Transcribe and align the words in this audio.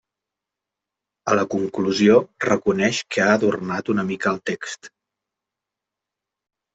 A 1.33 1.33
la 1.39 1.41
conclusió 1.55 2.15
reconeix 2.45 3.01
que 3.15 3.21
ha 3.25 3.27
adornat 3.33 3.91
una 3.95 4.07
mica 4.07 4.31
el 4.31 4.39
text. 4.53 4.89